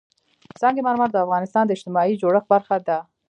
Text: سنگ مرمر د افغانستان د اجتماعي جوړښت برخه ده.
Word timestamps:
سنگ 0.61 0.77
مرمر 0.85 1.09
د 1.11 1.17
افغانستان 1.25 1.63
د 1.65 1.71
اجتماعي 1.75 2.13
جوړښت 2.21 2.47
برخه 2.53 2.77
ده. 2.87 2.99